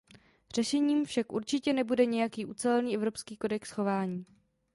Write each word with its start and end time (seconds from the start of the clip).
Řešením 0.55 1.05
však 1.05 1.31
určitě 1.33 1.73
nebude 1.73 2.05
nějaký 2.05 2.45
ucelený 2.45 2.95
evropský 2.95 3.37
kodex 3.37 3.71
chování. 3.71 4.25